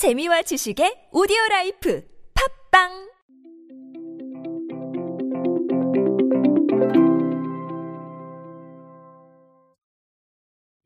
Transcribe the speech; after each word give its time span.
재미와 0.00 0.40
지식의 0.40 1.10
오디오 1.12 1.36
life 1.50 2.02
팟빵 2.70 2.88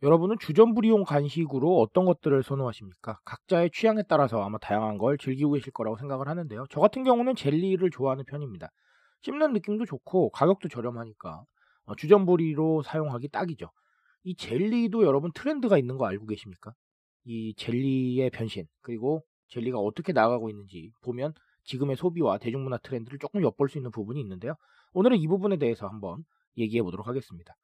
여러분은 0.03 0.39
주전부리용 0.41 1.05
간식으로 1.05 1.79
어떤 1.79 2.07
것들을 2.07 2.43
선호하십니까? 2.43 3.21
각자의 3.25 3.71
취향에 3.73 4.03
따라서 4.09 4.43
아마 4.43 4.59
다양한 4.59 4.99
걸 4.99 5.17
즐기고 5.17 5.53
계실 5.53 5.73
거라고 5.73 5.97
생각을 5.97 6.27
하는데요. 6.27 6.65
저 6.71 6.81
같은 6.81 7.05
경우는 7.05 7.37
젤리를 7.37 7.89
좋아하는 7.93 8.25
편입니다. 8.25 8.71
씹는 9.23 9.53
느낌도 9.53 9.85
좋고 9.85 10.31
가격도 10.31 10.69
저렴하니까 10.69 11.45
어, 11.85 11.95
주전부리로 11.95 12.83
사용하기 12.83 13.29
딱이죠. 13.29 13.71
이 14.25 14.35
젤리도 14.35 15.05
여러분 15.05 15.31
트렌드가 15.33 15.79
있는 15.79 15.99
거 15.99 16.07
알고 16.07 16.27
계십니까? 16.27 16.75
이 17.25 17.55
젤리의 17.57 18.31
변신 18.31 18.67
그리고 18.81 19.23
젤리가 19.49 19.79
어떻게 19.79 20.13
나가고 20.13 20.51
있는지 20.51 20.93
보면 21.03 21.35
지금의 21.65 21.97
소비와 21.97 22.39
대중문화 22.39 22.79
트렌드를 22.79 23.19
조금 23.19 23.43
엿볼 23.43 23.69
수 23.69 23.79
있는 23.79 23.91
부분이 23.91 24.21
있는데요. 24.21 24.55
오늘은 24.93 25.17
이 25.17 25.27
부분에 25.27 25.57
대해서 25.57 25.87
한번 25.87 26.25
얘기해 26.57 26.83
보도록 26.83 27.07
하겠습니다. 27.09 27.55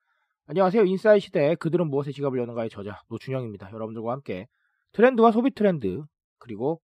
안녕하세요. 0.47 0.85
인사이 0.85 1.21
시대 1.21 1.55
그들은 1.57 1.89
무엇에 1.89 2.11
지갑을 2.13 2.39
여는가의 2.39 2.71
저자 2.71 3.03
노준영입니다. 3.09 3.71
여러분들과 3.73 4.13
함께 4.13 4.49
트렌드와 4.93 5.31
소비 5.31 5.51
트렌드 5.53 6.03
그리고 6.39 6.81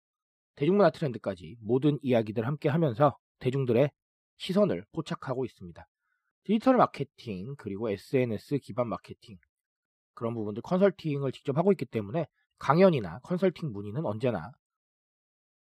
대중문화 0.55 0.91
트렌드까지 0.91 1.55
모든 1.62 1.98
이야기들 2.02 2.46
함께 2.46 2.70
하면서 2.70 3.18
대중들의 3.40 3.90
시선을 4.38 4.85
포착하고 4.91 5.46
있습니다. 5.46 5.88
디지털 6.44 6.77
마케팅 6.77 7.55
그리고 7.57 7.90
SNS 7.90 8.60
기반 8.60 8.88
마케팅 8.88 9.38
그런 10.13 10.34
부분들 10.34 10.62
컨설팅을 10.62 11.32
직접 11.32 11.57
하고 11.57 11.71
있기 11.71 11.85
때문에 11.85 12.27
강연이나 12.59 13.20
컨설팅 13.20 13.72
문의는 13.72 14.05
언제나 14.05 14.52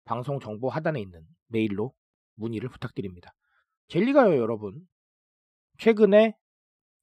방송 0.05 0.41
정보 0.41 0.69
하단에 0.69 1.01
있는 1.01 1.25
메일로 1.49 1.93
문의를 2.35 2.69
부탁드립니다. 2.69 3.33
젤리가요, 3.89 4.37
여러분. 4.37 4.81
최근에 5.79 6.35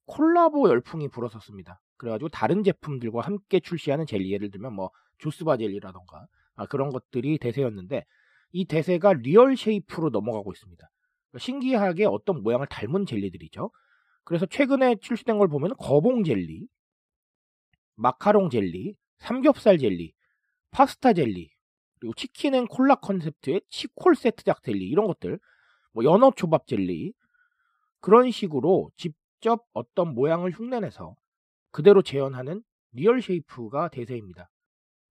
콜라보 0.06 0.68
열풍이 0.68 1.08
불었었습니다. 1.08 1.80
그래가지고 1.96 2.28
다른 2.30 2.62
제품들과 2.62 3.20
함께 3.20 3.60
출시하는 3.60 4.06
젤리, 4.06 4.32
예를 4.32 4.50
들면 4.50 4.74
뭐 4.74 4.90
죠스바 5.18 5.58
젤리라던가 5.58 6.26
아, 6.56 6.66
그런 6.66 6.90
것들이 6.90 7.38
대세였는데 7.38 8.04
이 8.52 8.64
대세가 8.64 9.12
real 9.14 9.56
shape로 9.56 10.10
넘어가고 10.10 10.52
있습니다. 10.52 10.90
신기하게 11.38 12.06
어떤 12.06 12.42
모양을 12.42 12.66
닮은 12.66 13.06
젤리들이죠. 13.06 13.70
그래서 14.24 14.46
최근에 14.46 14.96
출시된 15.00 15.38
걸 15.38 15.48
보면 15.48 15.74
거봉 15.78 16.24
젤리, 16.24 16.66
마카롱 17.96 18.50
젤리, 18.50 18.96
삼겹살 19.20 19.78
젤리, 19.78 20.12
파스타 20.70 21.12
젤리, 21.12 21.50
그리고 22.00 22.14
치킨 22.14 22.54
and 22.54 22.66
콜라 22.66 22.96
컨셉트의 22.96 23.62
치콜 23.68 24.16
세트작 24.16 24.62
젤리 24.62 24.88
이런 24.88 25.06
것들, 25.06 25.38
뭐 25.92 26.04
연어 26.04 26.32
초밥 26.34 26.66
젤리 26.66 27.12
그런 28.00 28.30
식으로 28.30 28.90
직접 28.96 29.64
어떤 29.72 30.14
모양을 30.14 30.52
흉내내서 30.52 31.14
그대로 31.70 32.02
재현하는 32.02 32.62
real 32.92 33.20
shape가 33.20 33.88
대세입니다. 33.88 34.50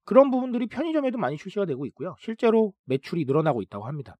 그런 0.03 0.31
부분들이 0.31 0.65
편의점에도 0.65 1.19
많이 1.19 1.37
출시가 1.37 1.65
되고 1.65 1.85
있고요. 1.85 2.15
실제로 2.19 2.73
매출이 2.85 3.25
늘어나고 3.25 3.61
있다고 3.61 3.85
합니다. 3.85 4.17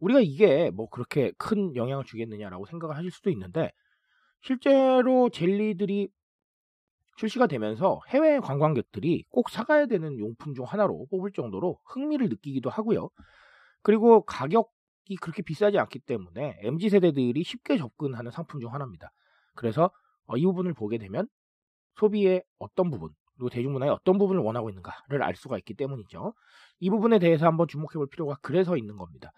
우리가 0.00 0.20
이게 0.20 0.70
뭐 0.70 0.88
그렇게 0.88 1.32
큰 1.36 1.76
영향을 1.76 2.04
주겠느냐라고 2.04 2.64
생각을 2.66 2.96
하실 2.96 3.10
수도 3.10 3.30
있는데 3.30 3.70
실제로 4.40 5.28
젤리들이 5.28 6.08
출시가 7.16 7.46
되면서 7.46 8.00
해외 8.08 8.38
관광객들이 8.40 9.24
꼭 9.30 9.50
사가야 9.50 9.86
되는 9.86 10.18
용품 10.18 10.54
중 10.54 10.64
하나로 10.64 11.06
뽑을 11.10 11.32
정도로 11.32 11.78
흥미를 11.84 12.28
느끼기도 12.28 12.70
하고요. 12.70 13.10
그리고 13.82 14.22
가격이 14.22 15.16
그렇게 15.20 15.42
비싸지 15.42 15.78
않기 15.78 16.00
때문에 16.00 16.58
MZ 16.62 16.90
세대들이 16.90 17.42
쉽게 17.42 17.78
접근하는 17.78 18.30
상품 18.30 18.60
중 18.60 18.72
하나입니다. 18.72 19.10
그래서 19.54 19.90
어, 20.26 20.36
이 20.36 20.44
부분을 20.44 20.74
보게 20.74 20.98
되면 20.98 21.26
소비의 21.96 22.42
어떤 22.58 22.90
부분 22.90 23.10
그리고 23.36 23.50
대중문화의 23.50 23.92
어떤 23.92 24.18
부분을 24.18 24.42
원하고 24.42 24.70
있는가를 24.70 25.22
알 25.22 25.36
수가 25.36 25.58
있기 25.58 25.74
때문이죠. 25.74 26.34
이 26.80 26.90
부분에 26.90 27.18
대해서 27.18 27.46
한번 27.46 27.68
주목해 27.68 27.94
볼 27.94 28.06
필요가 28.08 28.36
그래서 28.42 28.76
있는 28.76 28.96
겁니다. 28.96 29.32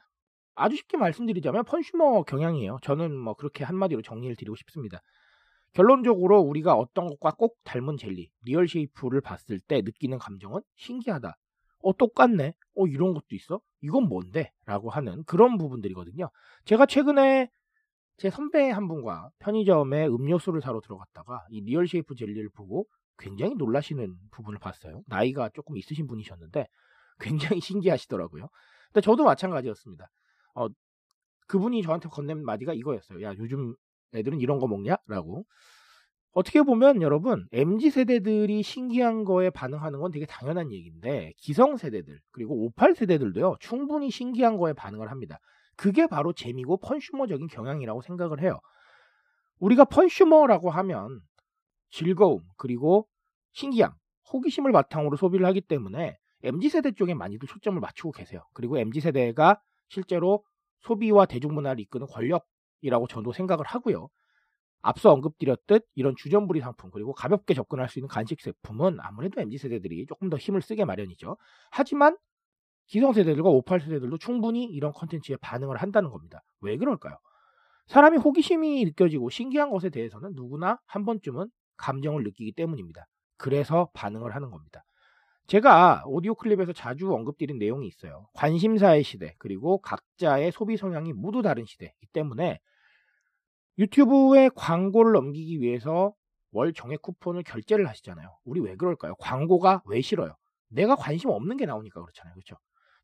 아주 0.55 0.77
쉽게 0.77 0.97
말씀드리자면 0.97 1.65
funsumer 1.65 2.25
경향이에요. 2.25 2.79
저는 2.83 3.17
뭐 3.17 3.35
그렇게 3.35 3.65
한마디로 3.65 4.03
정리를 4.03 4.35
드리고 4.37 4.57
싶습니다. 4.57 5.01
결론적으로 5.73 6.41
우리가 6.41 6.75
어떤 6.75 7.07
것과 7.07 7.33
꼭 7.33 7.57
닮은 7.65 7.97
젤리, 7.97 8.31
real 8.43 8.67
shape를 8.69 9.21
봤을 9.21 9.61
때 9.61 9.83
느끼는 9.83 10.19
감정은 10.19 10.61
신기하다. 10.77 11.37
어, 11.83 11.97
똑같네. 11.97 12.55
어, 12.77 12.87
이런 12.87 13.15
것도 13.15 13.27
있어? 13.33 13.61
이건 13.81 14.09
뭔데? 14.09 14.53
라고 14.67 14.91
하는 14.91 15.23
그런 15.25 15.59
부분들이거든요. 15.59 16.31
제가 16.65 16.87
최근에 16.87 17.49
제 18.17 18.31
선배 18.31 18.71
한 18.71 18.89
분과 18.89 19.31
편의점에 19.39 20.07
음료수를 20.07 20.61
사러 20.61 20.81
들어갔다가 20.81 21.47
이 21.51 21.61
real 21.61 21.87
shape 21.87 22.17
젤리를 22.17 22.49
보고 22.51 22.87
굉장히 23.17 23.55
놀라시는 23.55 24.17
부분을 24.33 24.59
봤어요. 24.59 25.03
나이가 25.07 25.49
조금 25.51 25.77
있으신 25.77 26.07
분이셨는데 26.07 26.67
굉장히 27.21 27.61
신기하시더라고요. 27.63 28.49
근데 28.93 29.01
저도 29.05 29.25
마찬가지였습니다. 29.25 30.11
어, 30.55 30.67
그분이 31.47 31.83
저한테 31.83 32.09
건넨 32.09 32.45
마디가 32.45 32.75
이거였어요. 32.75 33.23
야, 33.23 33.35
요즘 33.39 33.75
애들은 34.15 34.41
이런 34.41 34.59
거 34.59 34.67
먹냐? 34.67 34.97
라고. 35.07 35.45
어떻게 36.33 36.63
보면 36.63 37.03
여러분, 37.03 37.49
MZ 37.53 37.91
세대들이 37.91 38.63
신기한 38.63 39.25
거에 39.25 39.51
반응하는 39.51 39.99
건 39.99 40.11
되게 40.13 40.27
당연한 40.27 40.73
얘기인데, 40.73 41.33
기성 41.37 41.77
세대들, 41.77 42.21
그리고 42.31 42.67
58 42.67 42.95
세대들도요, 42.95 43.57
충분히 43.61 44.11
신기한 44.11 44.57
거에 44.57 44.73
반응을 44.73 45.11
합니다. 45.11 45.39
그게 45.77 46.07
바로 46.07 46.33
재미고 46.33 46.77
펀슈머적인 46.79 47.49
경향이라고 47.49 48.03
생각을 48.03 48.43
해요. 48.43 48.59
우리가 49.59 49.85
펀슈머라고 49.87 50.71
하면 50.71 51.21
즐거움, 51.91 52.43
그리고 52.57 53.09
신기함, 53.53 53.93
호기심을 54.33 54.73
바탕으로 54.73 55.17
소비를 55.17 55.47
하기 55.47 55.63
때문에 55.63 56.17
MZ 56.43 56.69
세대 56.69 56.93
쪽에 56.93 57.15
많이들 57.15 57.49
초점을 57.49 57.81
맞추고 57.81 58.13
계세요. 58.13 58.43
그리고 58.53 58.79
MZ 58.79 59.01
세대가 59.01 59.61
실제로 59.89 60.45
소비와 60.81 61.27
대중문화를 61.27 61.81
이끄는 61.81 62.07
권력 62.07 62.47
이라고 62.81 63.07
저도 63.07 63.33
생각을 63.33 63.65
하고요. 63.67 64.09
앞서 64.83 65.13
언급드렸듯 65.13 65.87
이런 65.95 66.15
주전부리 66.17 66.61
상품 66.61 66.91
그리고 66.91 67.13
가볍게 67.13 67.55
접근할 67.55 67.89
수 67.89 67.99
있는 67.99 68.09
간식 68.09 68.41
제품은 68.41 68.99
아무래도 69.01 69.41
MZ 69.41 69.59
세대들이 69.59 70.07
조금 70.07 70.31
더 70.31 70.37
힘을 70.37 70.63
쓰게 70.63 70.85
마련이죠. 70.85 71.37
하지만 71.71 72.17
기성 72.87 73.13
세대들과 73.13 73.51
58 73.51 73.81
세대들도 73.81 74.19
충분히 74.19 74.65
이런 74.65 74.93
컨텐츠에 74.93 75.37
반응을 75.37 75.77
한다는 75.77 76.11
겁니다. 76.11 76.43
왜 76.61 76.77
그럴까요? 76.77 77.19
사람이 77.87 78.19
호기심이 78.19 78.85
느껴지고 78.85 79.31
신기한 79.31 79.71
것에 79.71 79.91
대해서는 79.91 80.33
누구나 80.35 80.79
한 80.87 81.05
번쯤은 81.05 81.49
감정을 81.77 82.23
느끼기 82.23 82.53
때문입니다. 82.53 83.07
그래서 83.37 83.91
반응을 83.95 84.35
하는 84.35 84.51
겁니다. 84.51 84.85
제가 85.49 86.03
오디오 86.05 86.35
클립에서 86.35 86.75
자주 86.75 87.11
언급드린 87.11 87.59
내용이 87.59 87.87
있어요. 87.87 88.29
관심사의 88.35 89.03
시대, 89.03 89.35
그리고 89.39 89.79
각자의 89.79 90.53
소비 90.53 90.77
성향이 90.77 91.15
모두 91.15 91.41
다른 91.41 91.65
시대이기 91.65 92.07
때문에 92.13 92.61
유튜브에 93.79 94.51
광고를 94.55 95.13
넘기기 95.13 95.63
위해서 95.63 96.13
월 96.51 96.75
정액 96.75 97.01
쿠폰을 97.01 97.45
결제를 97.45 97.89
하시잖아요. 97.89 98.29
우리 98.45 98.61
왜 98.61 98.77
그럴까요? 98.77 99.15
광고가 99.17 99.83
왜 99.87 100.03
싫어요? 100.03 100.37
내가 100.69 100.97
관심 100.97 101.31
없는 101.31 101.57
게 101.57 101.65
나오니까 101.65 102.03
그렇잖아요. 102.03 102.35
그렇죠? 102.35 102.57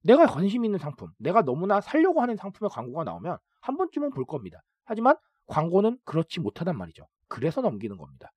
내가 0.02 0.26
관심 0.26 0.66
있는 0.66 0.78
상품, 0.78 1.12
내가 1.16 1.40
너무나 1.40 1.80
살려고 1.80 2.20
하는 2.20 2.36
상품의 2.36 2.68
광고가 2.68 3.04
나오면 3.04 3.38
한 3.62 3.76
번쯤은 3.78 4.10
볼 4.10 4.26
겁니다. 4.26 4.62
하지만 4.84 5.16
광고는 5.46 5.96
그렇지 6.04 6.40
못하단 6.40 6.76
말이죠. 6.76 7.06
그래서 7.26 7.62
넘기는 7.62 7.96
겁니다. 7.96 8.32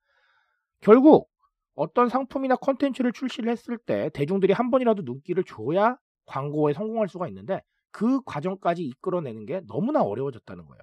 결국 0.79 1.29
어떤 1.77 2.09
상품이나 2.09 2.55
컨텐츠를 2.55 3.13
출시를 3.13 3.51
했을 3.51 3.77
때 3.77 4.09
대중들이 4.13 4.51
한 4.51 4.71
번이라도 4.71 5.03
눈길을 5.03 5.43
줘야 5.43 5.97
광고에 6.25 6.73
성공할 6.73 7.07
수가 7.07 7.28
있는데 7.28 7.61
그 7.91 8.19
과정까지 8.23 8.84
이끌어내는 8.84 9.46
게 9.46 9.61
너무나 9.67 10.02
어려워졌다는 10.02 10.66
거예요. 10.66 10.81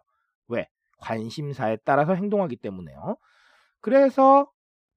왜? 0.49 0.69
관심사에 0.99 1.79
따라서 1.85 2.15
행동하기 2.15 2.57
때문에요. 2.57 3.17
그래서 3.81 4.49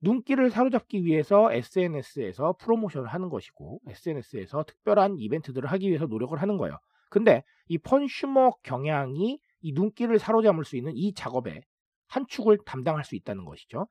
눈길을 0.01 0.51
사로잡기 0.51 1.03
위해서 1.03 1.51
SNS에서 1.51 2.55
프로모션을 2.59 3.07
하는 3.07 3.29
것이고 3.29 3.81
SNS에서 3.87 4.63
특별한 4.65 5.17
이벤트들을 5.17 5.67
하기 5.71 5.89
위해서 5.89 6.05
노력을 6.05 6.39
하는 6.39 6.57
거예요. 6.57 6.77
근데 7.09 7.43
이 7.67 7.79
funsumer 7.79 8.51
경향이 8.61 9.39
이 9.61 9.73
눈길을 9.73 10.19
사로잡을 10.19 10.63
수 10.63 10.77
있는 10.77 10.93
이 10.95 11.13
작업에 11.15 11.61
한 12.07 12.27
축을 12.27 12.59
담당할 12.65 13.03
수 13.03 13.15
있다는 13.15 13.45
것이죠. 13.45 13.87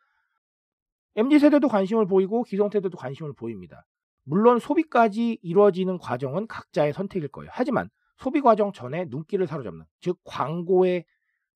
MZ 1.16 1.38
세대도 1.38 1.68
관심을 1.68 2.06
보이고 2.06 2.42
기성 2.42 2.68
세대도 2.68 2.96
관심을 2.98 3.32
보입니다. 3.32 3.84
물론 4.24 4.58
소비까지 4.58 5.38
이루어지는 5.42 5.98
과정은 5.98 6.46
각자의 6.46 6.92
선택일 6.92 7.28
거예요. 7.28 7.50
하지만 7.52 7.88
소비 8.18 8.40
과정 8.40 8.72
전에 8.72 9.06
눈길을 9.08 9.46
사로잡는 9.46 9.84
즉 10.00 10.18
광고에 10.24 11.04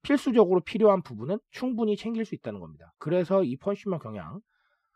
필수적으로 0.03 0.61
필요한 0.61 1.03
부분은 1.03 1.39
충분히 1.51 1.97
챙길 1.97 2.25
수 2.25 2.35
있다는 2.35 2.61
겁니다. 2.61 2.93
그래서 2.99 3.45
이 3.45 3.57
funsumer 3.57 3.99
경향 3.99 4.41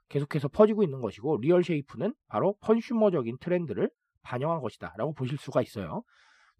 계속해서 0.08 0.48
퍼지고 0.48 0.82
있는 0.82 1.00
것이고 1.00 1.38
real 1.38 1.62
shape는 1.62 2.14
바로 2.28 2.56
funsumer적인 2.60 3.38
트렌드를 3.40 3.90
반영한 4.22 4.60
것이다 4.60 4.94
라고 4.96 5.12
보실 5.12 5.36
수가 5.36 5.60
있어요. 5.60 6.02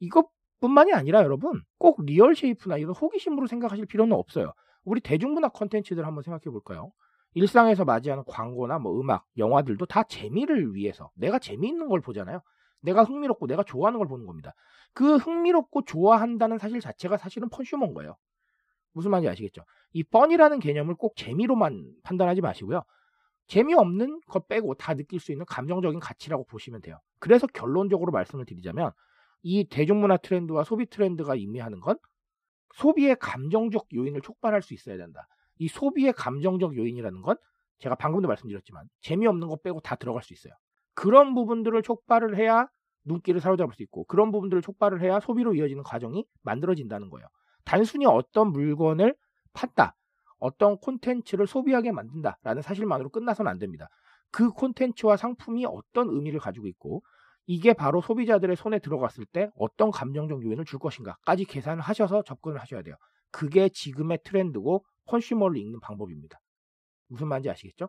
이것뿐만이 0.01 0.93
아니라 0.93 1.23
여러분 1.23 1.63
꼭 1.79 2.05
real 2.05 2.35
shape나 2.35 2.77
이런 2.77 2.95
호기심으로 2.95 3.47
생각하실 3.47 3.87
필요는 3.87 4.15
없어요. 4.15 4.53
우리 4.85 5.01
대중문화 5.01 5.49
컨텐츠들 5.49 6.05
한번 6.05 6.23
생각해 6.23 6.51
볼까요? 6.51 6.93
일상에서 7.35 7.85
맞이하는 7.85 8.25
광고나 8.27 8.79
뭐 8.79 8.99
음악, 9.01 9.27
영화들도 9.37 9.87
다 9.87 10.05
재미를 10.05 10.75
위해서 10.75 11.11
내가 11.15 11.39
재미있는 11.39 11.89
걸 11.89 12.01
보잖아요. 12.01 12.41
내가 12.81 13.03
흥미롭고 13.03 13.47
내가 13.47 13.63
좋아하는 13.63 13.99
걸 13.99 14.09
보는 14.09 14.27
겁니다. 14.27 14.55
그 14.93 15.17
흥미롭고 15.17 15.85
좋아한다는 15.85 16.59
사실 16.59 16.81
자체가 16.81 17.17
사실은 17.17 17.49
funsumer인 17.49 17.95
거예요. 17.95 18.17
무슨 18.93 19.11
말인지 19.11 19.29
아시겠죠? 19.29 19.65
이 19.93 20.03
fun이라는 20.05 20.61
개념을 20.61 20.95
꼭 20.95 21.17
재미로만 21.17 21.93
판단하지 22.05 22.41
마시고요. 22.41 22.83
재미없는 23.47 24.21
것 24.27 24.49
빼고 24.49 24.75
다 24.75 24.95
느낄 24.95 25.21
수 25.21 25.33
있는 25.33 25.45
감정적인 25.47 26.01
가치라고 26.01 26.45
보시면 26.45 26.81
돼요. 26.81 27.01
그래서 27.19 27.47
결론적으로 27.47 28.13
말씀을 28.13 28.47
드리자면 28.47 28.93
이 29.43 29.65
대중문화 29.69 30.19
트렌드와 30.19 30.65
소비 30.65 30.87
트렌드가 30.87 31.35
의미하는 31.35 31.81
건 31.81 31.99
소비의 32.75 33.17
감정적 33.21 33.89
요인을 33.93 34.21
촉발할 34.23 34.63
수 34.63 34.75
있어야 34.75 34.97
된다. 34.97 35.27
이 35.59 35.69
소비의 35.69 36.13
감정적 36.13 36.77
요인이라는 36.77 37.23
건 37.23 37.37
제가 37.79 37.95
방금도 37.95 38.29
말씀드렸지만 38.29 38.87
재미없는 39.01 39.49
것 39.49 39.63
빼고 39.63 39.81
다 39.81 39.97
들어갈 39.97 40.23
수 40.23 40.33
있어요. 40.33 40.53
그런 40.95 41.35
부분들을 41.35 41.83
촉발을 41.83 42.37
해야 42.37 42.69
눈길을 43.05 43.41
사로잡을 43.41 43.75
수 43.75 43.83
있고 43.83 44.05
그런 44.05 44.33
부분들을 44.33 44.63
촉발을 44.63 45.03
해야 45.03 45.21
소비로 45.21 45.55
이어지는 45.55 45.83
과정이 45.83 46.25
만들어진다는 46.43 47.11
거예요. 47.11 47.27
단순히 47.65 48.07
어떤 48.07 48.53
물건을 48.53 49.15
판다, 49.53 49.95
어떤 50.39 50.79
콘텐츠를 50.79 51.47
소비하게 51.47 51.93
만든다라는 51.93 52.63
사실만으로 52.63 53.11
끝나서는 53.11 53.51
안 53.51 53.59
됩니다. 53.59 53.89
그 54.31 54.51
콘텐츠와 54.51 55.17
상품이 55.17 55.65
어떤 55.67 56.09
의미를 56.09 56.41
가지고 56.41 56.67
있고 56.67 57.03
이게 57.47 57.73
바로 57.73 58.01
소비자들의 58.01 58.57
손에 58.57 58.79
들어갔을 58.79 59.27
때 59.27 59.51
어떤 59.57 59.91
감정적 59.91 60.43
요인을 60.43 60.65
줄 60.65 60.79
것인가까지 60.79 61.45
계산을 61.45 61.83
하셔서 61.83 62.23
접근을 62.23 62.61
하셔야 62.61 62.83
돼요. 62.83 62.97
그게 63.31 63.69
지금의 63.69 64.21
트렌드고 64.25 64.85
컨슈머를 65.07 65.57
읽는 65.59 65.81
방법입니다. 65.81 66.41
무슨 67.09 67.29
말인지 67.29 67.51
아시겠죠? 67.51 67.89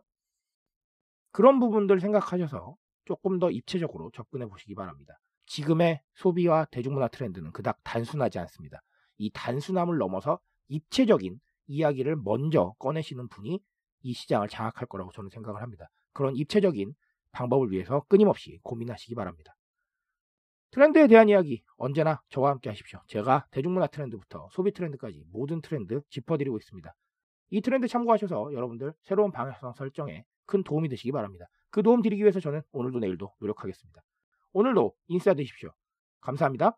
그런 1.32 1.60
부분들 1.60 2.00
생각하셔서 2.00 2.76
조금 3.04 3.38
더 3.38 3.50
입체적으로 3.50 4.10
접근해 4.12 4.46
보시기 4.46 4.74
바랍니다. 4.74 5.18
지금의 5.46 6.02
소비와 6.14 6.66
대중문화 6.66 7.08
트렌드는 7.08 7.52
그닥 7.52 7.78
단순하지 7.84 8.38
않습니다. 8.40 8.82
이 9.18 9.30
단순함을 9.32 9.98
넘어서 9.98 10.40
입체적인 10.68 11.40
이야기를 11.68 12.16
먼저 12.16 12.74
꺼내시는 12.78 13.28
분이 13.28 13.60
이 14.02 14.12
시장을 14.12 14.48
장악할 14.48 14.86
거라고 14.88 15.12
저는 15.12 15.30
생각을 15.30 15.62
합니다. 15.62 15.88
그런 16.12 16.36
입체적인 16.36 16.94
방법을 17.32 17.70
위해서 17.70 18.04
끊임없이 18.08 18.58
고민하시기 18.62 19.14
바랍니다. 19.14 19.55
트렌드에 20.70 21.06
대한 21.06 21.28
이야기 21.28 21.62
언제나 21.76 22.20
저와 22.28 22.50
함께 22.50 22.68
하십시오. 22.70 23.00
제가 23.06 23.46
대중문화 23.50 23.86
트렌드부터 23.86 24.48
소비 24.52 24.72
트렌드까지 24.72 25.24
모든 25.30 25.60
트렌드 25.60 26.02
짚어드리고 26.10 26.56
있습니다. 26.58 26.94
이 27.50 27.60
트렌드 27.60 27.86
참고하셔서 27.88 28.52
여러분들 28.52 28.92
새로운 29.02 29.30
방향성 29.30 29.74
설정에 29.74 30.24
큰 30.46 30.62
도움이 30.62 30.88
되시기 30.88 31.12
바랍니다. 31.12 31.46
그 31.70 31.82
도움 31.82 32.02
드리기 32.02 32.22
위해서 32.22 32.40
저는 32.40 32.62
오늘도 32.72 32.98
내일도 32.98 33.32
노력하겠습니다. 33.40 34.02
오늘도 34.52 34.94
인싸 35.08 35.34
되십시오. 35.34 35.70
감사합니다. 36.20 36.76